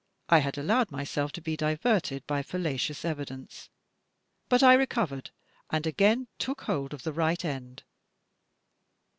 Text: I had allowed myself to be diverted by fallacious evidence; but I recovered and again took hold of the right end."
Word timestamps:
I 0.29 0.39
had 0.39 0.57
allowed 0.57 0.89
myself 0.91 1.31
to 1.33 1.41
be 1.41 1.55
diverted 1.55 2.25
by 2.25 2.41
fallacious 2.41 3.05
evidence; 3.05 3.69
but 4.49 4.63
I 4.63 4.73
recovered 4.73 5.29
and 5.69 5.85
again 5.85 6.27
took 6.39 6.61
hold 6.61 6.95
of 6.95 7.03
the 7.03 7.13
right 7.13 7.45
end." 7.45 7.83